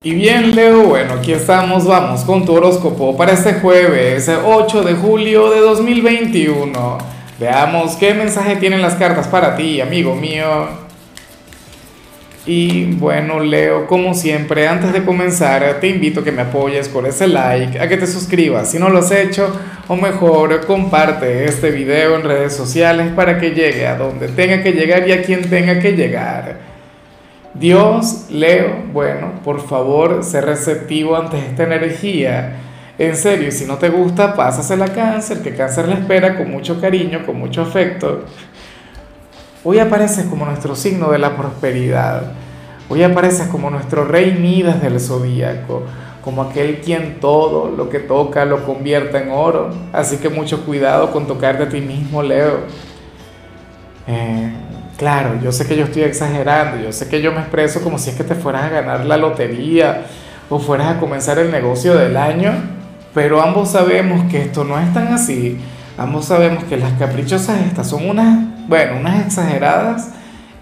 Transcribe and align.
Y 0.00 0.14
bien, 0.14 0.54
Leo, 0.54 0.84
bueno, 0.84 1.14
aquí 1.14 1.32
estamos, 1.32 1.84
vamos 1.84 2.20
con 2.20 2.46
tu 2.46 2.54
horóscopo 2.54 3.16
para 3.16 3.32
este 3.32 3.54
jueves 3.54 4.30
8 4.30 4.84
de 4.84 4.94
julio 4.94 5.50
de 5.50 5.58
2021. 5.58 6.98
Veamos 7.40 7.96
qué 7.96 8.14
mensaje 8.14 8.54
tienen 8.54 8.80
las 8.80 8.94
cartas 8.94 9.26
para 9.26 9.56
ti, 9.56 9.80
amigo 9.80 10.14
mío. 10.14 10.68
Y 12.46 12.92
bueno, 12.92 13.40
Leo, 13.40 13.88
como 13.88 14.14
siempre, 14.14 14.68
antes 14.68 14.92
de 14.92 15.04
comenzar, 15.04 15.80
te 15.80 15.88
invito 15.88 16.20
a 16.20 16.24
que 16.24 16.30
me 16.30 16.42
apoyes 16.42 16.86
con 16.86 17.04
ese 17.04 17.26
like, 17.26 17.80
a 17.80 17.88
que 17.88 17.96
te 17.96 18.06
suscribas 18.06 18.70
si 18.70 18.78
no 18.78 18.90
lo 18.90 19.00
has 19.00 19.10
hecho, 19.10 19.52
o 19.88 19.96
mejor, 19.96 20.64
comparte 20.64 21.46
este 21.46 21.72
video 21.72 22.14
en 22.14 22.22
redes 22.22 22.54
sociales 22.54 23.10
para 23.16 23.40
que 23.40 23.50
llegue 23.50 23.88
a 23.88 23.96
donde 23.96 24.28
tenga 24.28 24.62
que 24.62 24.70
llegar 24.70 25.08
y 25.08 25.12
a 25.12 25.24
quien 25.24 25.50
tenga 25.50 25.80
que 25.80 25.90
llegar. 25.96 26.77
Dios, 27.58 28.26
Leo, 28.30 28.84
bueno, 28.92 29.32
por 29.42 29.60
favor, 29.60 30.22
sé 30.22 30.40
receptivo 30.40 31.16
ante 31.16 31.38
esta 31.38 31.64
energía. 31.64 32.56
En 32.98 33.16
serio, 33.16 33.50
si 33.50 33.64
no 33.64 33.78
te 33.78 33.88
gusta, 33.88 34.34
pásasela 34.34 34.86
a 34.86 34.92
cáncer, 34.92 35.42
que 35.42 35.54
cáncer 35.54 35.88
la 35.88 35.94
espera 35.94 36.36
con 36.36 36.50
mucho 36.50 36.80
cariño, 36.80 37.26
con 37.26 37.36
mucho 37.36 37.62
afecto. 37.62 38.24
Hoy 39.64 39.80
apareces 39.80 40.26
como 40.26 40.44
nuestro 40.44 40.76
signo 40.76 41.10
de 41.10 41.18
la 41.18 41.36
prosperidad. 41.36 42.32
Hoy 42.88 43.02
apareces 43.02 43.48
como 43.48 43.70
nuestro 43.70 44.04
rey 44.04 44.38
Midas 44.40 44.80
del 44.80 45.00
zodíaco, 45.00 45.82
como 46.22 46.42
aquel 46.42 46.80
quien 46.80 47.18
todo 47.18 47.70
lo 47.76 47.88
que 47.88 47.98
toca 47.98 48.44
lo 48.44 48.64
convierte 48.64 49.18
en 49.18 49.30
oro. 49.30 49.70
Así 49.92 50.18
que 50.18 50.28
mucho 50.28 50.64
cuidado 50.64 51.10
con 51.10 51.26
tocarte 51.26 51.64
a 51.64 51.68
ti 51.68 51.80
mismo, 51.80 52.22
Leo. 52.22 52.60
Eh, 54.06 54.52
Claro, 54.98 55.38
yo 55.40 55.52
sé 55.52 55.64
que 55.64 55.76
yo 55.76 55.84
estoy 55.84 56.02
exagerando, 56.02 56.82
yo 56.82 56.92
sé 56.92 57.08
que 57.08 57.22
yo 57.22 57.30
me 57.30 57.38
expreso 57.38 57.82
como 57.82 57.98
si 58.00 58.10
es 58.10 58.16
que 58.16 58.24
te 58.24 58.34
fueras 58.34 58.64
a 58.64 58.68
ganar 58.68 59.06
la 59.06 59.16
lotería 59.16 60.06
o 60.50 60.58
fueras 60.58 60.96
a 60.96 60.98
comenzar 60.98 61.38
el 61.38 61.52
negocio 61.52 61.94
del 61.94 62.16
año, 62.16 62.52
pero 63.14 63.40
ambos 63.40 63.70
sabemos 63.70 64.28
que 64.28 64.42
esto 64.42 64.64
no 64.64 64.76
es 64.76 64.92
tan 64.92 65.14
así. 65.14 65.56
Ambos 65.96 66.24
sabemos 66.24 66.64
que 66.64 66.76
las 66.76 66.94
caprichosas 66.94 67.60
estas 67.60 67.88
son 67.88 68.08
unas, 68.08 68.44
bueno, 68.66 68.98
unas 68.98 69.24
exageradas 69.24 70.10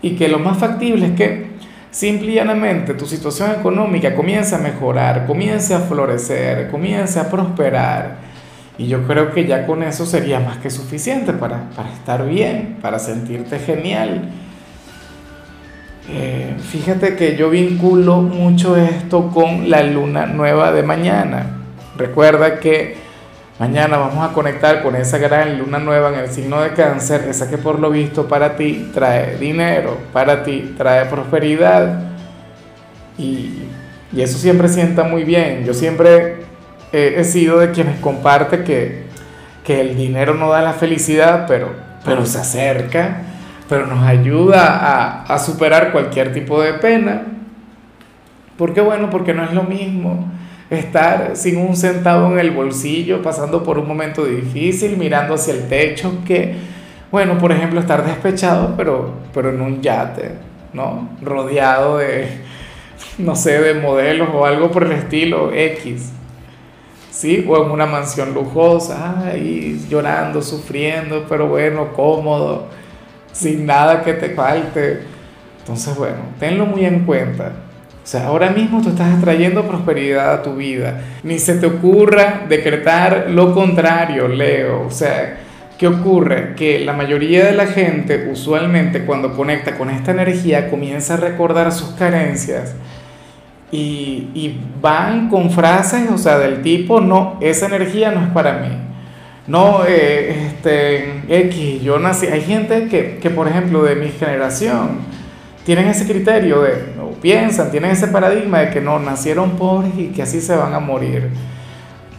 y 0.02 0.16
que 0.16 0.28
lo 0.28 0.38
más 0.38 0.58
factible 0.58 1.06
es 1.06 1.12
que 1.12 1.46
simple 1.90 2.32
y 2.32 2.34
llanamente 2.34 2.92
tu 2.92 3.06
situación 3.06 3.52
económica 3.52 4.14
comience 4.14 4.54
a 4.54 4.58
mejorar, 4.58 5.26
comience 5.26 5.72
a 5.72 5.80
florecer, 5.80 6.70
comience 6.70 7.18
a 7.18 7.30
prosperar 7.30 8.25
y 8.78 8.88
yo 8.88 9.06
creo 9.06 9.32
que 9.32 9.46
ya 9.46 9.66
con 9.66 9.82
eso 9.82 10.04
sería 10.04 10.38
más 10.38 10.58
que 10.58 10.68
suficiente 10.68 11.32
para, 11.32 11.70
estar 11.94 12.26
bien, 12.26 12.78
para 12.82 12.98
sentirte 12.98 13.58
genial. 13.58 14.28
Eh, 16.10 16.54
fíjate 16.60 17.16
que 17.16 17.36
yo 17.36 17.48
vinculo 17.48 18.20
mucho 18.20 18.76
esto 18.76 19.30
con 19.30 19.70
la 19.70 19.82
luna 19.82 20.26
nueva 20.26 20.72
de 20.72 20.82
mañana. 20.82 21.46
Recuerda 21.96 22.60
que 22.60 22.96
mañana 23.58 23.96
vamos 23.96 24.28
a 24.28 24.34
conectar 24.34 24.82
con 24.82 24.94
esa 24.94 25.16
gran 25.16 25.58
luna 25.58 25.78
nueva 25.78 26.10
en 26.12 26.20
el 26.20 26.28
signo 26.28 26.60
de 26.60 26.74
cáncer, 26.74 27.26
esa 27.30 27.48
que 27.48 27.56
por 27.56 27.80
lo 27.80 27.88
visto 27.88 28.28
para 28.28 28.56
ti 28.56 28.90
trae 28.92 29.38
dinero, 29.38 29.96
para 30.12 30.44
ti 30.44 30.74
trae 30.76 31.06
prosperidad. 31.06 31.98
Y, 33.16 33.62
y 34.12 34.20
eso 34.20 34.36
siempre 34.36 34.68
sienta 34.68 35.04
muy 35.04 35.24
bien. 35.24 35.64
Yo 35.64 35.72
siempre 35.72 36.44
he 36.96 37.24
sido 37.24 37.58
de 37.58 37.70
quienes 37.70 37.98
comparte 38.00 38.64
que, 38.64 39.04
que 39.64 39.80
el 39.80 39.96
dinero 39.96 40.34
no 40.34 40.48
da 40.48 40.62
la 40.62 40.72
felicidad, 40.72 41.46
pero, 41.46 41.70
pero 42.04 42.24
se 42.26 42.38
acerca, 42.38 43.22
pero 43.68 43.86
nos 43.86 44.02
ayuda 44.04 44.66
a, 44.66 45.22
a 45.24 45.38
superar 45.38 45.92
cualquier 45.92 46.32
tipo 46.32 46.60
de 46.60 46.74
pena. 46.74 47.22
Porque 48.56 48.80
bueno, 48.80 49.10
porque 49.10 49.34
no 49.34 49.44
es 49.44 49.52
lo 49.52 49.64
mismo 49.64 50.30
estar 50.70 51.36
sin 51.36 51.58
un 51.58 51.76
centavo 51.76 52.32
en 52.32 52.38
el 52.38 52.50
bolsillo, 52.50 53.22
pasando 53.22 53.62
por 53.62 53.78
un 53.78 53.86
momento 53.86 54.24
difícil, 54.24 54.96
mirando 54.96 55.34
hacia 55.34 55.54
el 55.54 55.68
techo, 55.68 56.22
que, 56.24 56.54
bueno, 57.10 57.38
por 57.38 57.52
ejemplo, 57.52 57.80
estar 57.80 58.04
despechado, 58.04 58.74
pero, 58.76 59.12
pero 59.32 59.50
en 59.50 59.60
un 59.60 59.80
yate, 59.80 60.32
¿no? 60.72 61.10
Rodeado 61.22 61.98
de, 61.98 62.28
no 63.18 63.36
sé, 63.36 63.60
de 63.60 63.74
modelos 63.74 64.28
o 64.32 64.44
algo 64.44 64.70
por 64.70 64.84
el 64.84 64.92
estilo 64.92 65.52
X. 65.52 66.12
¿sí? 67.16 67.44
O 67.48 67.64
en 67.64 67.70
una 67.70 67.86
mansión 67.86 68.34
lujosa, 68.34 69.26
ahí 69.26 69.86
llorando, 69.88 70.42
sufriendo, 70.42 71.24
pero 71.28 71.48
bueno, 71.48 71.92
cómodo, 71.94 72.66
sin 73.32 73.64
nada 73.64 74.02
que 74.02 74.12
te 74.12 74.30
falte. 74.30 75.00
Entonces, 75.60 75.96
bueno, 75.96 76.16
tenlo 76.38 76.66
muy 76.66 76.84
en 76.84 77.04
cuenta. 77.06 77.52
O 78.04 78.08
sea, 78.08 78.26
ahora 78.26 78.50
mismo 78.50 78.82
tú 78.82 78.90
estás 78.90 79.20
trayendo 79.20 79.66
prosperidad 79.66 80.34
a 80.34 80.42
tu 80.42 80.56
vida. 80.56 81.00
Ni 81.24 81.38
se 81.38 81.54
te 81.54 81.66
ocurra 81.66 82.44
decretar 82.48 83.26
lo 83.30 83.52
contrario, 83.52 84.28
Leo. 84.28 84.82
O 84.86 84.90
sea, 84.90 85.38
¿qué 85.78 85.88
ocurre? 85.88 86.54
Que 86.54 86.80
la 86.80 86.92
mayoría 86.92 87.46
de 87.46 87.52
la 87.52 87.66
gente 87.66 88.28
usualmente 88.30 89.04
cuando 89.04 89.34
conecta 89.34 89.76
con 89.76 89.90
esta 89.90 90.12
energía 90.12 90.70
comienza 90.70 91.14
a 91.14 91.16
recordar 91.16 91.72
sus 91.72 91.90
carencias 91.94 92.74
y, 93.76 94.60
van 94.80 95.28
con 95.28 95.50
frases, 95.50 96.10
o 96.10 96.18
sea, 96.18 96.38
del 96.38 96.62
tipo, 96.62 97.00
no, 97.00 97.38
esa 97.40 97.66
energía 97.66 98.10
no 98.12 98.22
es 98.22 98.28
para 98.28 98.58
mí. 98.58 98.68
No, 99.46 99.84
eh, 99.86 100.46
este, 100.46 101.22
X, 101.28 101.82
yo 101.82 101.98
nací. 101.98 102.26
Hay 102.26 102.42
gente 102.42 102.88
que, 102.88 103.18
que, 103.18 103.30
por 103.30 103.48
ejemplo, 103.48 103.82
de 103.82 103.96
mi 103.96 104.08
generación, 104.08 104.98
tienen 105.64 105.88
ese 105.88 106.06
criterio 106.06 106.62
de, 106.62 106.94
o 107.02 107.10
piensan, 107.20 107.70
tienen 107.70 107.90
ese 107.90 108.08
paradigma 108.08 108.60
de 108.60 108.70
que 108.70 108.80
no, 108.80 108.98
nacieron 108.98 109.56
pobres 109.56 109.92
y 109.96 110.08
que 110.08 110.22
así 110.22 110.40
se 110.40 110.56
van 110.56 110.74
a 110.74 110.80
morir. 110.80 111.30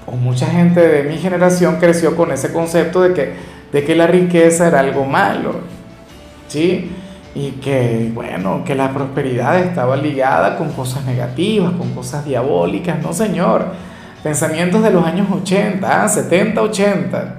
O 0.05 0.13
mucha 0.13 0.47
gente 0.47 0.85
de 0.85 1.03
mi 1.03 1.17
generación 1.17 1.77
creció 1.79 2.15
con 2.15 2.31
ese 2.31 2.51
concepto 2.51 3.01
de 3.01 3.13
que, 3.13 3.33
de 3.71 3.83
que 3.83 3.95
la 3.95 4.07
riqueza 4.07 4.67
era 4.67 4.79
algo 4.79 5.05
malo. 5.05 5.61
¿Sí? 6.47 6.91
Y 7.37 7.51
que, 7.61 8.09
bueno, 8.15 8.63
que 8.65 8.73
la 8.73 8.91
prosperidad 8.91 9.59
estaba 9.59 9.95
ligada 9.95 10.57
con 10.57 10.71
cosas 10.71 11.05
negativas, 11.05 11.73
con 11.73 11.93
cosas 11.93 12.25
diabólicas. 12.25 12.99
No, 12.99 13.13
señor. 13.13 13.65
Pensamientos 14.23 14.81
de 14.81 14.89
los 14.89 15.05
años 15.05 15.27
80, 15.31 16.09
70, 16.09 16.59
80. 16.59 17.35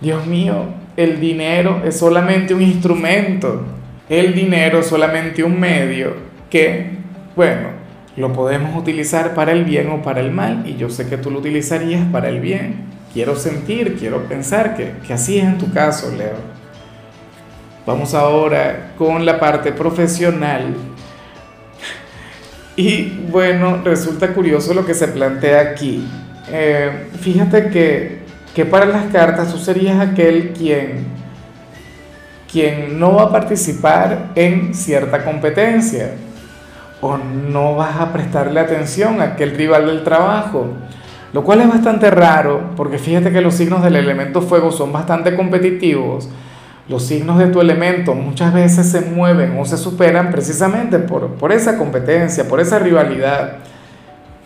Dios 0.00 0.24
mío, 0.24 0.66
el 0.96 1.18
dinero 1.18 1.82
es 1.84 1.98
solamente 1.98 2.54
un 2.54 2.62
instrumento. 2.62 3.64
El 4.08 4.36
dinero 4.36 4.78
es 4.78 4.86
solamente 4.86 5.42
un 5.42 5.58
medio 5.58 6.14
que, 6.48 6.92
bueno, 7.34 7.70
lo 8.16 8.32
podemos 8.32 8.76
utilizar 8.76 9.34
para 9.34 9.50
el 9.50 9.64
bien 9.64 9.90
o 9.90 10.00
para 10.00 10.20
el 10.20 10.30
mal. 10.30 10.62
Y 10.64 10.76
yo 10.76 10.90
sé 10.90 11.08
que 11.08 11.18
tú 11.18 11.32
lo 11.32 11.40
utilizarías 11.40 12.06
para 12.12 12.28
el 12.28 12.38
bien. 12.38 12.86
Quiero 13.12 13.34
sentir, 13.34 13.96
quiero 13.98 14.28
pensar 14.28 14.76
que, 14.76 14.92
que 15.04 15.12
así 15.12 15.38
es 15.38 15.44
en 15.44 15.58
tu 15.58 15.72
caso, 15.72 16.12
Leo. 16.16 16.57
Vamos 17.86 18.14
ahora 18.14 18.92
con 18.98 19.24
la 19.24 19.40
parte 19.40 19.72
profesional. 19.72 20.74
Y 22.76 23.26
bueno, 23.30 23.80
resulta 23.82 24.32
curioso 24.34 24.72
lo 24.72 24.86
que 24.86 24.94
se 24.94 25.08
plantea 25.08 25.60
aquí. 25.60 26.06
Eh, 26.50 27.08
fíjate 27.20 27.70
que, 27.70 28.20
que, 28.54 28.64
para 28.64 28.86
las 28.86 29.06
cartas 29.06 29.52
tú 29.52 29.58
serías 29.58 29.98
aquel 29.98 30.52
quien, 30.52 31.06
quien 32.50 32.98
no 33.00 33.14
va 33.14 33.24
a 33.24 33.32
participar 33.32 34.30
en 34.34 34.74
cierta 34.74 35.24
competencia 35.24 36.12
o 37.00 37.16
no 37.16 37.74
vas 37.74 37.96
a 37.96 38.12
prestarle 38.12 38.60
atención 38.60 39.20
a 39.20 39.24
aquel 39.24 39.56
rival 39.56 39.86
del 39.86 40.04
trabajo. 40.04 40.68
Lo 41.32 41.44
cual 41.44 41.60
es 41.60 41.68
bastante 41.68 42.10
raro 42.10 42.70
porque 42.76 42.98
fíjate 42.98 43.32
que 43.32 43.40
los 43.40 43.54
signos 43.54 43.82
del 43.82 43.96
elemento 43.96 44.40
fuego 44.40 44.72
son 44.72 44.92
bastante 44.92 45.34
competitivos 45.34 46.28
los 46.88 47.04
signos 47.04 47.38
de 47.38 47.48
tu 47.48 47.60
elemento 47.60 48.14
muchas 48.14 48.54
veces 48.54 48.90
se 48.90 49.02
mueven 49.02 49.58
o 49.58 49.64
se 49.66 49.76
superan 49.76 50.30
precisamente 50.30 50.98
por, 50.98 51.52
esa 51.52 51.76
competencia, 51.76 52.48
por 52.48 52.60
esa 52.60 52.78
rivalidad. 52.78 53.58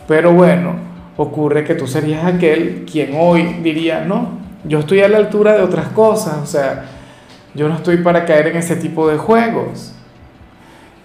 Pero 0.09 0.33
bueno, 0.33 0.75
ocurre 1.17 1.65
que 1.65 1.77
tú 1.77 1.87
serías 1.87 2.25
aquel 2.25 2.85
quien 2.91 3.13
hoy 3.17 3.61
diría, 3.63 4.05
no, 4.05 4.41
yo 4.65 4.81
estoy 4.81 5.01
a 5.03 5.09
la 5.09 5.19
altura 5.19 5.53
de 5.53 5.63
otras 5.63 5.89
cosas, 5.89 6.39
o 6.43 6.47
sea, 6.47 6.87
yo 7.55 7.69
no 7.69 7.77
estoy 7.77 7.99
para 7.99 8.25
caer 8.25 8.49
en 8.49 8.57
ese 8.57 8.75
tipo 8.75 9.09
de 9.09 9.19
juegos. 9.19 9.95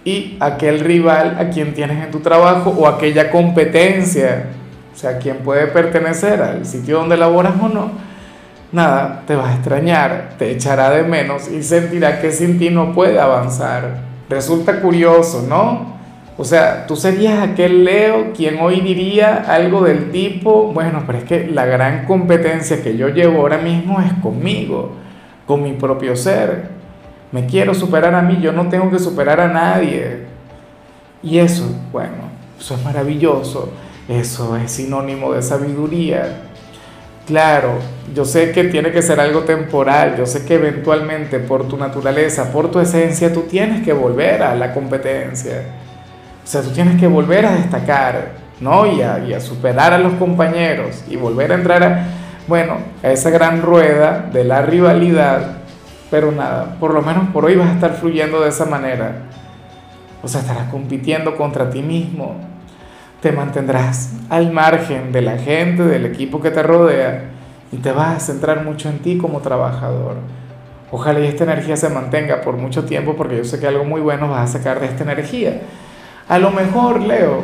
Y 0.04 0.36
aquel 0.40 0.80
rival 0.80 1.36
a 1.38 1.50
quien 1.50 1.74
tienes 1.74 2.02
en 2.02 2.10
tu 2.10 2.20
trabajo 2.20 2.70
o 2.70 2.88
aquella 2.88 3.30
competencia, 3.30 4.46
o 4.92 4.96
sea, 4.96 5.18
quien 5.18 5.38
puede 5.38 5.66
pertenecer 5.68 6.40
al 6.42 6.66
sitio 6.66 6.98
donde 6.98 7.16
laboras 7.16 7.54
o 7.60 7.68
no, 7.68 7.90
nada, 8.72 9.22
te 9.26 9.34
va 9.34 9.50
a 9.50 9.54
extrañar, 9.54 10.34
te 10.38 10.50
echará 10.50 10.90
de 10.90 11.02
menos 11.02 11.48
y 11.48 11.62
sentirá 11.62 12.20
que 12.20 12.32
sin 12.32 12.58
ti 12.58 12.70
no 12.70 12.92
puede 12.92 13.18
avanzar. 13.18 14.02
Resulta 14.28 14.80
curioso, 14.80 15.46
¿no? 15.48 15.98
O 16.36 16.44
sea, 16.44 16.86
tú 16.86 16.94
serías 16.94 17.40
aquel 17.40 17.84
Leo 17.84 18.32
quien 18.32 18.60
hoy 18.60 18.80
diría 18.80 19.44
algo 19.48 19.82
del 19.82 20.12
tipo, 20.12 20.72
bueno, 20.72 21.02
pero 21.04 21.18
es 21.18 21.24
que 21.24 21.48
la 21.48 21.66
gran 21.66 22.04
competencia 22.04 22.80
que 22.80 22.96
yo 22.96 23.08
llevo 23.08 23.40
ahora 23.40 23.58
mismo 23.58 24.00
es 24.00 24.12
conmigo, 24.22 24.92
con 25.46 25.64
mi 25.64 25.72
propio 25.72 26.14
ser. 26.14 26.68
Me 27.32 27.46
quiero 27.46 27.74
superar 27.74 28.14
a 28.14 28.22
mí, 28.22 28.38
yo 28.40 28.52
no 28.52 28.68
tengo 28.68 28.88
que 28.90 29.00
superar 29.00 29.40
a 29.40 29.48
nadie. 29.48 30.26
Y 31.24 31.38
eso, 31.38 31.64
bueno, 31.90 32.28
Eso 32.58 32.74
es 32.74 32.84
maravilloso, 32.84 33.70
eso 34.08 34.56
es 34.56 34.70
sinónimo 34.72 35.32
de 35.32 35.42
sabiduría. 35.42 36.47
Claro, 37.28 37.74
yo 38.14 38.24
sé 38.24 38.52
que 38.52 38.64
tiene 38.64 38.90
que 38.90 39.02
ser 39.02 39.20
algo 39.20 39.40
temporal, 39.40 40.16
yo 40.16 40.24
sé 40.24 40.46
que 40.46 40.54
eventualmente 40.54 41.38
por 41.38 41.68
tu 41.68 41.76
naturaleza, 41.76 42.50
por 42.50 42.70
tu 42.70 42.80
esencia, 42.80 43.30
tú 43.30 43.42
tienes 43.42 43.84
que 43.84 43.92
volver 43.92 44.42
a 44.42 44.54
la 44.54 44.72
competencia. 44.72 45.60
O 46.42 46.46
sea, 46.46 46.62
tú 46.62 46.70
tienes 46.70 46.98
que 46.98 47.06
volver 47.06 47.44
a 47.44 47.52
destacar, 47.52 48.30
¿no? 48.62 48.86
Y 48.86 49.02
a, 49.02 49.40
superar 49.40 49.92
a 49.92 49.98
los 49.98 50.14
compañeros 50.14 51.04
y 51.06 51.16
volver 51.16 51.52
a 51.52 51.56
entrar 51.56 51.82
a, 51.82 52.06
bueno, 52.46 52.78
a 53.02 53.10
esa 53.10 53.28
gran 53.28 53.60
rueda 53.60 54.30
de 54.32 54.44
la 54.44 54.62
rivalidad. 54.62 55.58
Pero 56.10 56.32
nada, 56.32 56.76
por 56.80 56.94
lo 56.94 57.02
menos 57.02 57.28
por 57.28 57.44
hoy 57.44 57.56
vas 57.56 57.68
a 57.68 57.74
estar 57.74 57.92
fluyendo 57.92 58.40
de 58.40 58.48
esa 58.48 58.64
manera. 58.64 59.24
O 60.22 60.28
sea, 60.28 60.40
estarás 60.40 60.70
compitiendo 60.70 61.36
contra 61.36 61.68
ti 61.68 61.82
mismo, 61.82 62.36
te 63.20 63.32
mantendrás 63.32 64.12
al 64.30 64.52
margen 64.52 65.12
de 65.12 65.22
la 65.22 65.38
gente, 65.38 65.82
del 65.82 66.06
equipo 66.06 66.40
que 66.40 66.50
te 66.50 66.62
rodea 66.62 67.30
y 67.72 67.78
te 67.78 67.92
vas 67.92 68.16
a 68.16 68.20
centrar 68.20 68.64
mucho 68.64 68.88
en 68.88 69.00
ti 69.00 69.18
como 69.18 69.40
trabajador. 69.40 70.16
Ojalá 70.90 71.18
esta 71.20 71.44
energía 71.44 71.76
se 71.76 71.88
mantenga 71.90 72.40
por 72.40 72.56
mucho 72.56 72.84
tiempo 72.84 73.14
porque 73.16 73.36
yo 73.36 73.44
sé 73.44 73.60
que 73.60 73.66
algo 73.66 73.84
muy 73.84 74.00
bueno 74.00 74.28
vas 74.28 74.48
a 74.48 74.58
sacar 74.58 74.80
de 74.80 74.86
esta 74.86 75.02
energía. 75.04 75.60
A 76.28 76.38
lo 76.38 76.50
mejor, 76.50 77.00
Leo, 77.00 77.42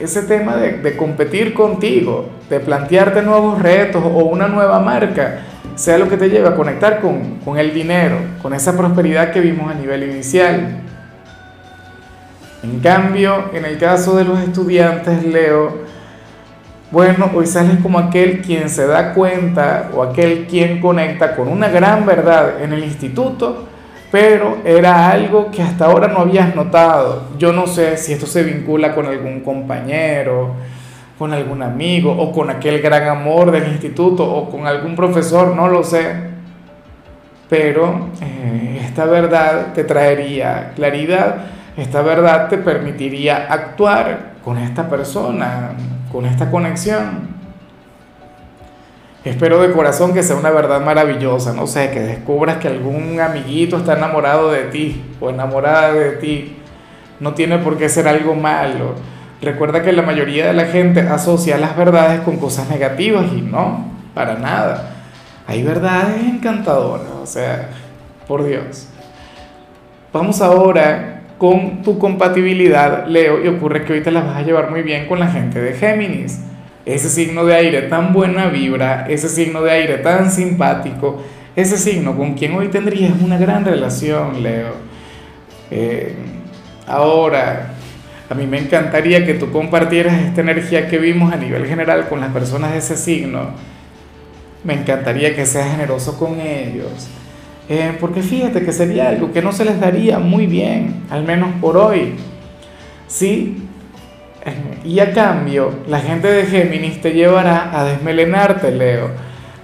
ese 0.00 0.22
tema 0.22 0.56
de, 0.56 0.96
competir 0.96 1.54
contigo, 1.54 2.28
de 2.50 2.58
plantearte 2.58 3.22
nuevos 3.22 3.60
retos 3.62 4.02
o 4.04 4.24
una 4.24 4.48
nueva 4.48 4.80
marca, 4.80 5.40
sea 5.76 5.98
lo 5.98 6.08
que 6.08 6.16
te 6.16 6.28
lleve 6.28 6.48
a 6.48 6.56
conectar 6.56 7.00
con, 7.00 7.38
con 7.44 7.58
el 7.58 7.72
dinero, 7.72 8.16
con 8.40 8.52
esa 8.52 8.76
prosperidad 8.76 9.30
que 9.30 9.40
vimos 9.40 9.70
a 9.70 9.74
nivel 9.74 10.02
inicial. 10.02 10.82
En 12.62 12.78
cambio, 12.78 13.50
en 13.52 13.64
el 13.64 13.76
caso 13.76 14.16
de 14.16 14.24
los 14.24 14.38
estudiantes, 14.38 15.24
Leo, 15.24 15.78
bueno, 16.92 17.28
hoy 17.34 17.46
sales 17.46 17.78
como 17.82 17.98
aquel 17.98 18.40
quien 18.40 18.68
se 18.68 18.86
da 18.86 19.14
cuenta 19.14 19.90
o 19.92 20.02
aquel 20.02 20.46
quien 20.46 20.80
conecta 20.80 21.34
con 21.34 21.48
una 21.48 21.68
gran 21.68 22.06
verdad 22.06 22.62
en 22.62 22.72
el 22.72 22.84
instituto, 22.84 23.66
pero 24.12 24.58
era 24.64 25.10
algo 25.10 25.50
que 25.50 25.60
hasta 25.60 25.86
ahora 25.86 26.06
no 26.06 26.20
habías 26.20 26.54
notado. 26.54 27.30
Yo 27.36 27.52
no 27.52 27.66
sé 27.66 27.96
si 27.96 28.12
esto 28.12 28.26
se 28.26 28.44
vincula 28.44 28.94
con 28.94 29.06
algún 29.06 29.40
compañero, 29.40 30.54
con 31.18 31.32
algún 31.32 31.62
amigo 31.62 32.12
o 32.12 32.30
con 32.30 32.48
aquel 32.48 32.80
gran 32.80 33.08
amor 33.08 33.50
del 33.50 33.66
instituto 33.72 34.24
o 34.24 34.48
con 34.48 34.68
algún 34.68 34.94
profesor, 34.94 35.56
no 35.56 35.66
lo 35.66 35.82
sé. 35.82 36.14
Pero 37.48 38.10
eh, 38.20 38.82
esta 38.84 39.06
verdad 39.06 39.72
te 39.72 39.82
traería 39.82 40.72
claridad 40.76 41.61
esta 41.76 42.02
verdad 42.02 42.48
te 42.48 42.58
permitiría 42.58 43.46
actuar 43.48 44.32
con 44.44 44.58
esta 44.58 44.88
persona, 44.88 45.70
con 46.10 46.26
esta 46.26 46.50
conexión. 46.50 47.32
Espero 49.24 49.62
de 49.62 49.72
corazón 49.72 50.12
que 50.12 50.22
sea 50.22 50.36
una 50.36 50.50
verdad 50.50 50.84
maravillosa, 50.84 51.54
no 51.54 51.66
sé, 51.66 51.90
que 51.90 52.00
descubras 52.00 52.56
que 52.56 52.68
algún 52.68 53.20
amiguito 53.20 53.76
está 53.76 53.94
enamorado 53.94 54.50
de 54.50 54.64
ti 54.64 55.02
o 55.20 55.30
enamorada 55.30 55.92
de 55.92 56.12
ti. 56.12 56.56
No 57.20 57.34
tiene 57.34 57.58
por 57.58 57.78
qué 57.78 57.88
ser 57.88 58.08
algo 58.08 58.34
malo. 58.34 58.96
Recuerda 59.40 59.82
que 59.82 59.92
la 59.92 60.02
mayoría 60.02 60.48
de 60.48 60.52
la 60.52 60.66
gente 60.66 61.00
asocia 61.00 61.56
las 61.56 61.76
verdades 61.76 62.20
con 62.22 62.36
cosas 62.36 62.68
negativas 62.68 63.26
y 63.32 63.42
no, 63.42 63.86
para 64.12 64.34
nada. 64.34 64.90
Hay 65.46 65.62
verdades 65.62 66.20
encantadoras, 66.24 67.12
o 67.22 67.26
sea, 67.26 67.70
por 68.26 68.44
Dios. 68.44 68.88
Vamos 70.12 70.40
ahora 70.40 71.11
con 71.42 71.82
tu 71.82 71.98
compatibilidad, 71.98 73.08
Leo, 73.08 73.44
y 73.44 73.48
ocurre 73.48 73.84
que 73.84 73.94
hoy 73.94 74.00
te 74.00 74.12
las 74.12 74.24
vas 74.24 74.36
a 74.36 74.42
llevar 74.42 74.70
muy 74.70 74.82
bien 74.82 75.08
con 75.08 75.18
la 75.18 75.26
gente 75.26 75.60
de 75.60 75.72
Géminis. 75.72 76.38
Ese 76.86 77.08
signo 77.08 77.44
de 77.44 77.56
aire 77.56 77.82
tan 77.82 78.12
buena 78.12 78.46
vibra, 78.46 79.06
ese 79.08 79.28
signo 79.28 79.60
de 79.60 79.72
aire 79.72 79.98
tan 79.98 80.30
simpático, 80.30 81.20
ese 81.56 81.78
signo 81.78 82.16
con 82.16 82.34
quien 82.34 82.54
hoy 82.54 82.68
tendrías 82.68 83.20
una 83.20 83.38
gran 83.38 83.64
relación, 83.64 84.40
Leo. 84.40 84.68
Eh, 85.72 86.14
ahora, 86.86 87.72
a 88.30 88.34
mí 88.34 88.46
me 88.46 88.60
encantaría 88.60 89.26
que 89.26 89.34
tú 89.34 89.50
compartieras 89.50 90.22
esta 90.22 90.42
energía 90.42 90.86
que 90.86 90.98
vimos 90.98 91.32
a 91.32 91.36
nivel 91.36 91.66
general 91.66 92.08
con 92.08 92.20
las 92.20 92.30
personas 92.30 92.70
de 92.70 92.78
ese 92.78 92.96
signo. 92.96 93.48
Me 94.62 94.74
encantaría 94.74 95.34
que 95.34 95.44
seas 95.44 95.72
generoso 95.72 96.16
con 96.16 96.40
ellos 96.40 97.10
eh, 97.68 97.96
porque 98.00 98.22
fíjate 98.22 98.64
que 98.64 98.72
sería 98.72 99.08
algo 99.08 99.32
que 99.32 99.40
no 99.40 99.52
se 99.52 99.64
les 99.64 99.80
daría 99.80 100.18
muy 100.18 100.46
bien, 100.46 101.04
al 101.10 101.24
menos 101.24 101.50
por 101.60 101.76
hoy. 101.76 102.14
¿Sí? 103.06 103.62
Eh, 104.44 104.78
y 104.84 104.98
a 104.98 105.12
cambio, 105.12 105.70
la 105.86 106.00
gente 106.00 106.28
de 106.28 106.44
Géminis 106.46 107.00
te 107.00 107.12
llevará 107.12 107.78
a 107.78 107.84
desmelenarte, 107.84 108.72
Leo. 108.72 109.10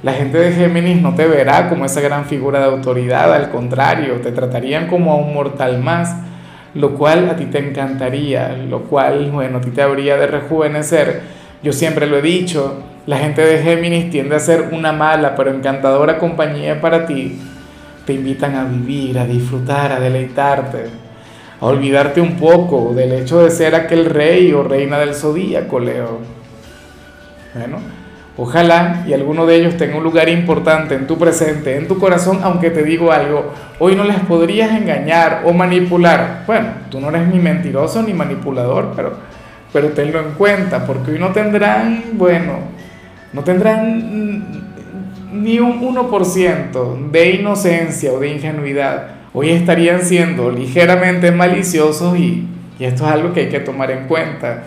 La 0.02 0.12
gente 0.12 0.38
de 0.38 0.52
Géminis 0.52 1.02
no 1.02 1.14
te 1.16 1.26
verá 1.26 1.68
como 1.68 1.84
esa 1.84 2.00
gran 2.00 2.26
figura 2.26 2.60
de 2.60 2.66
autoridad, 2.66 3.34
al 3.34 3.50
contrario, 3.50 4.14
te 4.22 4.30
tratarían 4.30 4.86
como 4.86 5.12
a 5.12 5.16
un 5.16 5.34
mortal 5.34 5.82
más, 5.82 6.14
lo 6.74 6.94
cual 6.94 7.28
a 7.28 7.34
ti 7.34 7.46
te 7.46 7.58
encantaría, 7.58 8.52
lo 8.52 8.84
cual, 8.84 9.32
bueno, 9.32 9.58
a 9.58 9.60
ti 9.60 9.70
te 9.70 9.82
habría 9.82 10.16
de 10.16 10.28
rejuvenecer. 10.28 11.22
Yo 11.64 11.72
siempre 11.72 12.06
lo 12.06 12.18
he 12.18 12.22
dicho, 12.22 12.80
la 13.06 13.18
gente 13.18 13.42
de 13.44 13.58
Géminis 13.58 14.10
tiende 14.10 14.36
a 14.36 14.38
ser 14.38 14.68
una 14.70 14.92
mala 14.92 15.34
pero 15.34 15.50
encantadora 15.50 16.18
compañía 16.18 16.80
para 16.80 17.04
ti 17.04 17.36
te 18.08 18.14
invitan 18.14 18.54
a 18.54 18.64
vivir, 18.64 19.18
a 19.18 19.26
disfrutar, 19.26 19.92
a 19.92 20.00
deleitarte, 20.00 20.86
a 21.60 21.66
olvidarte 21.66 22.22
un 22.22 22.38
poco 22.38 22.94
del 22.94 23.12
hecho 23.12 23.42
de 23.44 23.50
ser 23.50 23.74
aquel 23.74 24.06
rey 24.06 24.50
o 24.50 24.62
reina 24.62 24.98
del 24.98 25.14
zodíaco, 25.14 25.78
Leo. 25.78 26.20
Bueno, 27.54 27.76
ojalá 28.38 29.04
y 29.06 29.12
alguno 29.12 29.44
de 29.44 29.56
ellos 29.56 29.76
tenga 29.76 29.98
un 29.98 30.04
lugar 30.04 30.30
importante 30.30 30.94
en 30.94 31.06
tu 31.06 31.18
presente, 31.18 31.76
en 31.76 31.86
tu 31.86 31.98
corazón, 31.98 32.40
aunque 32.42 32.70
te 32.70 32.82
digo 32.82 33.12
algo, 33.12 33.52
hoy 33.78 33.94
no 33.94 34.04
les 34.04 34.20
podrías 34.20 34.70
engañar 34.70 35.42
o 35.44 35.52
manipular. 35.52 36.44
Bueno, 36.46 36.68
tú 36.90 37.02
no 37.02 37.10
eres 37.10 37.28
ni 37.28 37.38
mentiroso 37.38 38.02
ni 38.02 38.14
manipulador, 38.14 38.94
pero, 38.96 39.18
pero 39.70 39.90
tenlo 39.90 40.20
en 40.20 40.32
cuenta, 40.32 40.86
porque 40.86 41.10
hoy 41.10 41.18
no 41.18 41.28
tendrán, 41.32 42.04
bueno, 42.14 42.54
no 43.34 43.44
tendrán 43.44 44.67
ni 45.32 45.58
un 45.58 45.80
1% 45.80 47.10
de 47.10 47.30
inocencia 47.30 48.12
o 48.12 48.18
de 48.18 48.30
ingenuidad, 48.30 49.08
hoy 49.32 49.50
estarían 49.50 50.02
siendo 50.02 50.50
ligeramente 50.50 51.30
maliciosos 51.30 52.18
y, 52.18 52.46
y 52.78 52.84
esto 52.84 53.06
es 53.06 53.12
algo 53.12 53.32
que 53.32 53.40
hay 53.40 53.48
que 53.48 53.60
tomar 53.60 53.90
en 53.90 54.06
cuenta. 54.06 54.64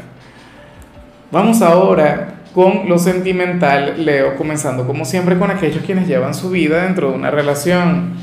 Vamos 1.31 1.61
ahora 1.61 2.41
con 2.53 2.89
lo 2.89 2.99
sentimental, 2.99 4.05
Leo, 4.05 4.35
comenzando 4.35 4.85
como 4.85 5.05
siempre 5.05 5.37
con 5.37 5.49
aquellos 5.49 5.83
quienes 5.83 6.07
llevan 6.07 6.33
su 6.33 6.49
vida 6.49 6.83
dentro 6.83 7.09
de 7.09 7.15
una 7.15 7.31
relación. 7.31 8.13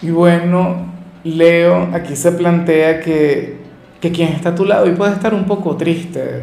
Y 0.00 0.10
bueno, 0.10 0.86
Leo, 1.22 1.90
aquí 1.92 2.16
se 2.16 2.32
plantea 2.32 3.00
que, 3.00 3.58
que 4.00 4.10
quien 4.10 4.30
está 4.30 4.50
a 4.50 4.54
tu 4.54 4.64
lado 4.64 4.84
hoy 4.84 4.92
puede 4.92 5.12
estar 5.12 5.34
un 5.34 5.44
poco 5.44 5.76
triste, 5.76 6.42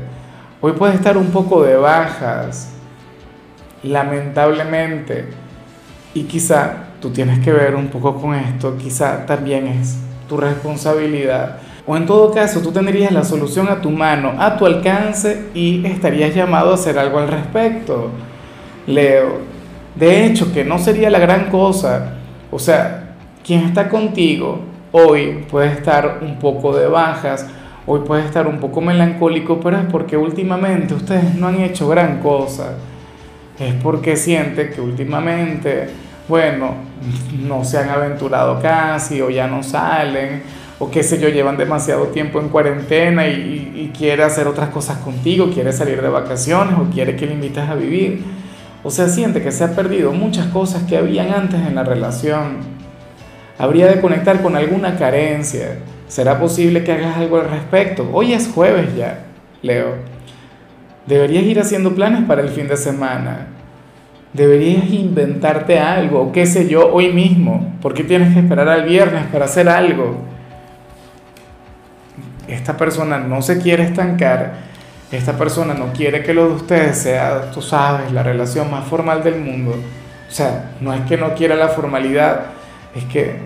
hoy 0.62 0.74
puede 0.74 0.93
estar 0.93 1.17
un 1.17 1.27
poco 1.27 1.63
de 1.63 1.75
bajas, 1.75 2.78
lamentablemente, 3.83 5.25
y 6.13 6.24
quizá 6.24 6.89
tú 7.01 7.12
tienes 7.12 7.39
que 7.39 7.51
ver 7.51 7.75
un 7.75 7.88
poco 7.88 8.15
con 8.15 8.36
esto, 8.36 8.77
quizá 8.77 9.25
también 9.25 9.67
es 9.67 9.98
tu 10.27 10.38
responsabilidad. 10.38 11.57
O 11.88 11.98
en 11.98 12.05
todo 12.05 12.31
caso, 12.31 12.62
tú 12.62 12.71
tendrías 12.71 13.12
la 13.12 13.24
solución 13.24 13.67
a 13.67 13.81
tu 13.81 13.89
mano, 13.89 14.33
a 14.38 14.57
tu 14.57 14.65
alcance 14.65 15.45
y 15.53 15.86
estarías 15.86 16.36
llamado 16.36 16.71
a 16.71 16.75
hacer 16.75 17.00
algo 17.00 17.19
al 17.19 17.27
respecto. 17.27 18.12
Leo, 18.86 19.39
de 19.95 20.25
hecho, 20.25 20.51
que 20.53 20.63
no 20.63 20.77
sería 20.77 21.09
la 21.09 21.19
gran 21.19 21.50
cosa. 21.50 22.13
O 22.51 22.59
sea, 22.59 23.15
quien 23.43 23.62
está 23.62 23.89
contigo 23.89 24.59
hoy 24.91 25.45
puede 25.50 25.71
estar 25.71 26.19
un 26.21 26.38
poco 26.38 26.75
de 26.75 26.88
bajas, 26.88 27.48
hoy 27.86 28.01
puede 28.01 28.25
estar 28.25 28.48
un 28.48 28.59
poco 28.59 28.81
melancólico, 28.81 29.59
pero 29.59 29.77
es 29.77 29.86
porque 29.86 30.17
últimamente 30.17 30.93
ustedes 30.93 31.36
no 31.36 31.48
han 31.48 31.62
hecho 31.62 31.88
gran 31.88 32.19
cosa 32.19 32.74
es 33.59 33.73
porque 33.75 34.15
siente 34.15 34.69
que 34.69 34.81
últimamente, 34.81 35.89
bueno, 36.27 36.75
no 37.41 37.63
se 37.63 37.77
han 37.77 37.89
aventurado 37.89 38.61
casi 38.61 39.21
o 39.21 39.29
ya 39.29 39.47
no 39.47 39.63
salen 39.63 40.41
o 40.79 40.89
qué 40.89 41.03
sé 41.03 41.19
yo, 41.19 41.27
llevan 41.27 41.57
demasiado 41.57 42.07
tiempo 42.07 42.39
en 42.39 42.47
cuarentena 42.47 43.27
y, 43.27 43.91
quiere 43.97 44.23
hacer 44.23 44.47
otras 44.47 44.69
cosas 44.69 44.99
contigo, 44.99 45.49
quiere 45.53 45.73
salir 45.73 46.01
de 46.01 46.07
vacaciones 46.07 46.75
o 46.79 46.89
quiere 46.89 47.17
que 47.17 47.25
le 47.25 47.33
invites 47.33 47.67
a 47.67 47.75
vivir. 47.75 48.23
O 48.81 48.91
sea, 48.91 49.09
siente 49.09 49.41
que 49.41 49.51
se 49.51 49.65
ha 49.65 49.75
perdido 49.75 50.13
muchas 50.13 50.47
cosas 50.47 50.83
que 50.83 50.95
habían 50.95 51.33
antes 51.33 51.59
en 51.59 51.75
la 51.75 51.83
relación. 51.83 52.57
Habría 53.57 53.87
de 53.87 53.99
conectar 53.99 54.41
con 54.41 54.55
alguna 54.55 54.95
carencia. 54.95 55.79
¿Será 56.07 56.39
posible 56.39 56.83
que 56.85 56.93
hagas 56.93 57.17
algo 57.17 57.41
al 57.41 57.49
respecto? 57.49 58.09
Hoy 58.13 58.31
es 58.31 58.47
jueves 58.47 58.95
ya, 58.95 59.25
Leo. 59.61 59.95
Deberías 61.09 61.43
ir 61.43 61.59
haciendo 61.59 61.93
planes 61.93 62.23
para 62.23 62.41
el 62.41 62.49
fin 62.49 62.69
de 62.69 62.77
semana. 62.77 63.47
Deberías 64.31 64.85
inventarte 64.89 65.79
algo, 65.79 66.31
qué 66.31 66.45
sé 66.45 66.69
yo, 66.69 66.93
hoy 66.93 67.11
mismo. 67.11 67.73
¿Por 67.81 67.93
qué 67.93 68.05
tienes 68.05 68.33
que 68.33 68.39
esperar 68.39 68.69
al 68.69 68.83
viernes 68.83 69.25
para 69.25 69.45
hacer 69.45 69.67
algo? 69.67 70.29
esta 72.49 72.77
persona 72.77 73.19
no 73.19 73.41
se 73.41 73.61
quiere 73.61 73.83
estancar, 73.83 74.53
esta 75.11 75.33
persona 75.37 75.73
no 75.73 75.93
quiere 75.93 76.23
que 76.23 76.33
lo 76.33 76.49
de 76.49 76.55
ustedes 76.55 76.97
sea, 76.97 77.51
tú 77.51 77.61
sabes, 77.61 78.11
la 78.11 78.23
relación 78.23 78.69
más 78.71 78.85
formal 78.85 79.23
del 79.23 79.39
mundo. 79.39 79.71
O 79.71 80.31
sea, 80.31 80.71
no 80.81 80.93
es 80.93 81.01
que 81.01 81.17
no 81.17 81.33
quiera 81.33 81.55
la 81.55 81.69
formalidad, 81.69 82.45
es 82.95 83.05
que 83.05 83.37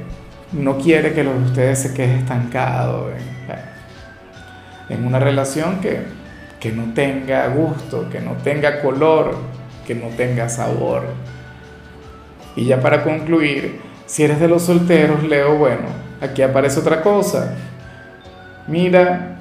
no 0.51 0.77
quiere 0.77 1.13
que 1.13 1.23
lo 1.23 1.33
de 1.33 1.39
ustedes 1.39 1.79
se 1.79 1.93
quede 1.93 2.15
estancado 2.15 3.09
en, 4.89 4.97
en 4.97 5.05
una 5.05 5.19
relación 5.19 5.79
que, 5.79 6.01
que 6.63 6.71
no 6.71 6.93
tenga 6.93 7.45
gusto, 7.49 8.09
que 8.09 8.21
no 8.21 8.37
tenga 8.41 8.81
color, 8.81 9.35
que 9.85 9.95
no 9.95 10.07
tenga 10.15 10.47
sabor. 10.47 11.03
Y 12.55 12.63
ya 12.63 12.79
para 12.79 13.03
concluir, 13.03 13.81
si 14.05 14.23
eres 14.23 14.39
de 14.39 14.47
los 14.47 14.61
solteros, 14.61 15.23
Leo, 15.23 15.57
bueno, 15.57 15.87
aquí 16.21 16.41
aparece 16.41 16.79
otra 16.79 17.01
cosa. 17.01 17.57
Mira, 18.65 19.39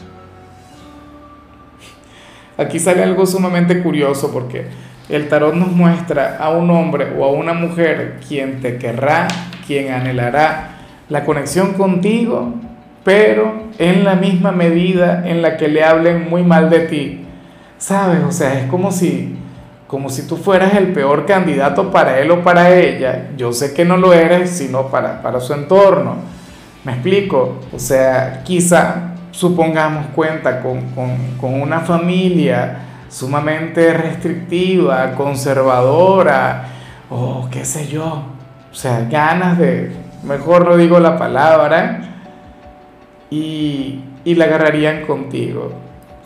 aquí 2.58 2.80
sale 2.80 3.04
algo 3.04 3.24
sumamente 3.24 3.80
curioso 3.84 4.32
porque 4.32 4.66
el 5.08 5.28
tarot 5.28 5.54
nos 5.54 5.70
muestra 5.70 6.38
a 6.38 6.50
un 6.50 6.68
hombre 6.72 7.14
o 7.16 7.24
a 7.24 7.30
una 7.30 7.52
mujer 7.52 8.18
quien 8.26 8.60
te 8.60 8.78
querrá, 8.78 9.28
quien 9.64 9.92
anhelará 9.92 10.70
la 11.08 11.24
conexión 11.24 11.74
contigo, 11.74 12.52
pero 13.04 13.64
en 13.78 14.04
la 14.04 14.14
misma 14.14 14.52
medida 14.52 15.26
en 15.26 15.42
la 15.42 15.56
que 15.56 15.68
le 15.68 15.84
hablen 15.84 16.28
muy 16.28 16.42
mal 16.42 16.70
de 16.70 16.80
ti. 16.80 17.26
¿Sabes? 17.78 18.22
O 18.24 18.32
sea, 18.32 18.60
es 18.60 18.66
como 18.66 18.92
si 18.92 19.36
como 19.92 20.08
si 20.08 20.26
tú 20.26 20.38
fueras 20.38 20.72
el 20.72 20.94
peor 20.94 21.26
candidato 21.26 21.90
para 21.90 22.18
él 22.18 22.30
o 22.30 22.42
para 22.42 22.70
ella. 22.70 23.28
Yo 23.36 23.52
sé 23.52 23.74
que 23.74 23.84
no 23.84 23.98
lo 23.98 24.14
eres, 24.14 24.48
sino 24.48 24.86
para, 24.86 25.20
para 25.20 25.38
su 25.38 25.52
entorno. 25.52 26.14
¿Me 26.82 26.92
explico? 26.92 27.60
O 27.74 27.78
sea, 27.78 28.40
quizá 28.42 29.12
supongamos 29.32 30.06
cuenta 30.14 30.62
con, 30.62 30.80
con, 30.92 31.36
con 31.38 31.60
una 31.60 31.80
familia 31.80 32.78
sumamente 33.10 33.92
restrictiva, 33.92 35.12
conservadora, 35.12 36.64
o 37.10 37.48
qué 37.50 37.66
sé 37.66 37.86
yo. 37.86 38.24
O 38.72 38.74
sea, 38.74 39.06
ganas 39.10 39.58
de, 39.58 39.92
mejor 40.22 40.66
no 40.66 40.78
digo 40.78 41.00
la 41.00 41.18
palabra, 41.18 42.11
y, 43.32 44.00
y 44.24 44.34
la 44.34 44.44
agarrarían 44.44 45.06
contigo. 45.06 45.72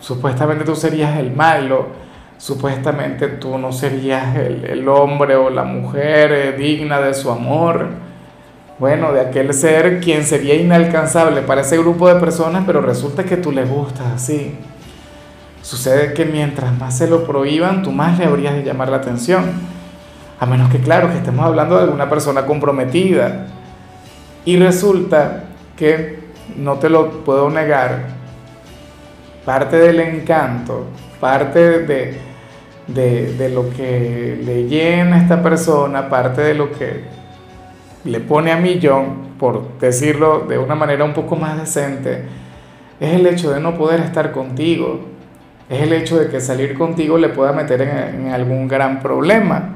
Supuestamente 0.00 0.64
tú 0.64 0.74
serías 0.74 1.18
el 1.18 1.32
malo 1.34 2.06
supuestamente 2.38 3.28
tú 3.28 3.58
no 3.58 3.72
serías 3.72 4.36
el, 4.36 4.86
hombre 4.88 5.36
o 5.36 5.50
la 5.50 5.64
mujer 5.64 6.32
eh, 6.32 6.52
digna 6.52 7.00
de 7.00 7.14
su 7.14 7.30
amor, 7.30 7.88
bueno, 8.78 9.12
de 9.12 9.20
aquel 9.20 9.54
ser 9.54 10.00
quien 10.00 10.24
sería 10.24 10.54
inalcanzable 10.54 11.40
para 11.42 11.62
ese 11.62 11.78
grupo 11.78 12.08
de 12.08 12.20
personas, 12.20 12.64
pero 12.66 12.82
resulta 12.82 13.24
que 13.24 13.38
tú 13.38 13.52
le 13.52 13.64
gustas 13.64 14.06
así. 14.14 14.54
Sucede 15.62 16.12
que 16.12 16.26
mientras 16.26 16.76
más 16.78 16.96
se 16.96 17.08
lo 17.08 17.26
prohíban, 17.26 17.82
tú 17.82 17.90
más 17.90 18.18
le 18.18 18.26
habrías 18.26 18.54
de 18.54 18.62
llamar 18.62 18.90
la 18.90 18.98
atención. 18.98 19.44
A 20.38 20.44
menos 20.44 20.70
que, 20.70 20.78
claro, 20.78 21.08
que 21.08 21.16
estemos 21.16 21.44
hablando 21.44 21.76
de 21.76 21.84
alguna 21.84 22.08
persona 22.10 22.44
comprometida. 22.44 23.46
Y 24.44 24.58
resulta 24.58 25.44
que, 25.74 26.25
no 26.56 26.74
te 26.74 26.88
lo 26.88 27.24
puedo 27.24 27.50
negar, 27.50 28.06
parte 29.44 29.76
del 29.76 30.00
encanto, 30.00 30.86
parte 31.20 31.80
de, 31.80 32.18
de, 32.88 33.48
lo 33.48 33.70
que 33.70 34.40
le 34.44 34.64
llena 34.64 35.16
a 35.16 35.18
esta 35.20 35.42
persona, 35.42 36.08
parte 36.08 36.42
de 36.42 36.54
lo 36.54 36.72
que 36.72 37.04
le 38.04 38.20
pone 38.20 38.52
a 38.52 38.56
millón, 38.56 39.26
por 39.38 39.78
decirlo 39.78 40.40
de 40.48 40.58
una 40.58 40.74
manera 40.74 41.04
un 41.04 41.14
poco 41.14 41.36
más 41.36 41.58
decente, 41.58 42.24
es 43.00 43.14
el 43.14 43.26
hecho 43.26 43.50
de 43.52 43.60
no 43.60 43.74
poder 43.76 44.00
estar 44.00 44.32
contigo, 44.32 45.00
es 45.68 45.82
el 45.82 45.92
hecho 45.92 46.18
de 46.18 46.28
que 46.28 46.40
salir 46.40 46.78
contigo 46.78 47.18
le 47.18 47.28
pueda 47.28 47.52
meter 47.52 47.82
en, 47.82 48.26
en 48.26 48.32
algún 48.32 48.68
gran 48.68 49.00
problema. 49.00 49.72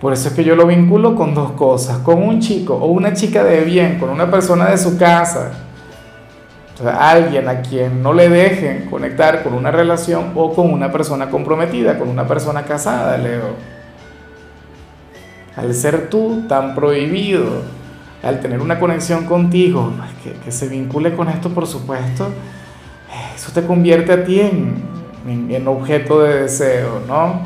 Por 0.00 0.12
eso 0.12 0.28
es 0.28 0.34
que 0.34 0.42
yo 0.42 0.56
lo 0.56 0.66
vinculo 0.66 1.14
con 1.14 1.32
dos 1.32 1.52
cosas, 1.52 1.98
con 1.98 2.22
un 2.22 2.40
chico 2.40 2.74
o 2.74 2.86
una 2.86 3.12
chica 3.12 3.44
de 3.44 3.60
bien, 3.60 3.98
con 4.00 4.10
una 4.10 4.28
persona 4.28 4.68
de 4.68 4.76
su 4.76 4.98
casa, 4.98 5.52
alguien 6.80 7.48
a 7.48 7.62
quien 7.62 8.02
no 8.02 8.12
le 8.12 8.28
dejen 8.28 8.86
conectar 8.90 9.42
con 9.42 9.54
una 9.54 9.70
relación 9.70 10.32
o 10.34 10.54
con 10.54 10.72
una 10.72 10.90
persona 10.90 11.30
comprometida, 11.30 11.98
con 11.98 12.08
una 12.08 12.26
persona 12.26 12.64
casada, 12.64 13.16
Leo. 13.18 13.54
Al 15.56 15.74
ser 15.74 16.08
tú 16.08 16.46
tan 16.48 16.74
prohibido, 16.74 17.62
al 18.22 18.40
tener 18.40 18.60
una 18.60 18.78
conexión 18.78 19.26
contigo, 19.26 19.92
pues, 19.96 20.36
que, 20.44 20.50
se 20.52 20.68
vincule 20.68 21.14
con 21.14 21.28
esto, 21.28 21.50
por 21.50 21.66
supuesto, 21.66 22.28
eso 23.34 23.52
te 23.52 23.66
convierte 23.66 24.12
a 24.12 24.24
ti 24.24 24.40
en, 24.40 24.82
en, 25.26 25.68
objeto 25.68 26.22
de 26.22 26.42
deseo, 26.42 27.02
¿no? 27.06 27.42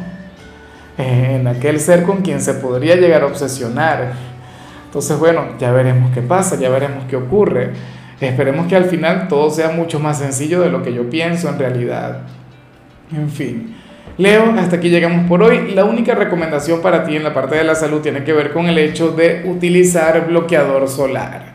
En 0.99 1.47
aquel 1.47 1.81
ser 1.81 2.05
con 2.05 2.23
quien 2.23 2.41
se 2.41 2.55
podría 2.55 2.97
llegar 2.97 3.23
a 3.23 3.27
obsesionar. 3.27 4.13
Entonces, 4.87 5.19
bueno, 5.19 5.43
ya 5.59 5.73
veremos 5.73 6.13
qué 6.15 6.23
pasa, 6.23 6.57
ya 6.57 6.71
veremos 6.71 7.05
qué 7.09 7.17
ocurre. 7.17 7.73
Esperemos 8.21 8.67
que 8.67 8.77
al 8.77 8.87
final 8.87 9.29
todo 9.29 9.51
sea 9.51 9.71
mucho 9.71 10.01
más 10.01 10.19
sencillo 10.19 10.61
de 10.61 10.71
lo 10.71 10.83
que 10.83 10.95
yo 10.95 11.09
pienso 11.11 11.49
en 11.49 11.59
realidad. 11.59 12.21
En 13.15 13.29
fin. 13.29 13.75
Leo, 14.17 14.55
hasta 14.57 14.77
aquí 14.77 14.89
llegamos 14.89 15.29
por 15.29 15.43
hoy. 15.43 15.73
La 15.75 15.85
única 15.85 16.15
recomendación 16.15 16.81
para 16.81 17.05
ti 17.05 17.17
en 17.17 17.25
la 17.25 17.35
parte 17.35 17.57
de 17.57 17.65
la 17.65 17.75
salud 17.75 18.01
tiene 18.01 18.25
que 18.25 18.33
ver 18.33 18.53
con 18.53 18.67
el 18.67 18.79
hecho 18.79 19.11
de 19.11 19.45
utilizar 19.47 20.27
bloqueador 20.27 20.89
solar. 20.89 21.55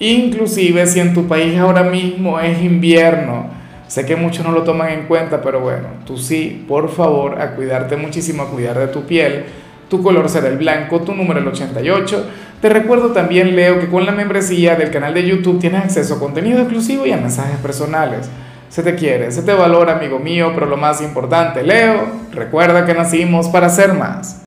Inclusive 0.00 0.86
si 0.86 1.00
en 1.00 1.12
tu 1.12 1.28
país 1.28 1.58
ahora 1.58 1.82
mismo 1.82 2.40
es 2.40 2.62
invierno, 2.62 3.50
sé 3.88 4.06
que 4.06 4.16
muchos 4.16 4.46
no 4.46 4.52
lo 4.52 4.62
toman 4.62 4.90
en 4.90 5.02
cuenta, 5.06 5.42
pero 5.42 5.60
bueno, 5.60 5.88
tú 6.06 6.16
sí, 6.16 6.64
por 6.66 6.88
favor, 6.88 7.40
a 7.40 7.54
cuidarte 7.54 7.96
muchísimo, 7.96 8.44
a 8.44 8.50
cuidar 8.50 8.78
de 8.78 8.86
tu 8.86 9.04
piel 9.04 9.44
tu 9.88 10.02
color 10.02 10.28
será 10.28 10.48
el 10.48 10.58
blanco, 10.58 11.00
tu 11.00 11.14
número 11.14 11.40
el 11.40 11.48
88. 11.48 12.26
Te 12.60 12.68
recuerdo 12.68 13.12
también, 13.12 13.54
Leo, 13.54 13.78
que 13.78 13.88
con 13.88 14.04
la 14.04 14.10
membresía 14.10 14.74
del 14.74 14.90
canal 14.90 15.14
de 15.14 15.24
YouTube 15.24 15.60
tienes 15.60 15.84
acceso 15.84 16.14
a 16.14 16.18
contenido 16.18 16.58
exclusivo 16.58 17.06
y 17.06 17.12
a 17.12 17.16
mensajes 17.16 17.56
personales. 17.58 18.28
Se 18.68 18.82
te 18.82 18.96
quiere, 18.96 19.30
se 19.30 19.42
te 19.42 19.54
valora, 19.54 19.96
amigo 19.96 20.18
mío, 20.18 20.50
pero 20.54 20.66
lo 20.66 20.76
más 20.76 21.00
importante, 21.00 21.62
Leo, 21.62 22.04
recuerda 22.32 22.84
que 22.84 22.94
nacimos 22.94 23.48
para 23.48 23.68
ser 23.68 23.94
más. 23.94 24.36